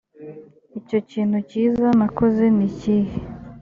icyo 0.79 0.97
kintu 1.09 1.37
cyiza 1.49 1.87
nakoze 1.99 2.43
nikihe 2.55 3.17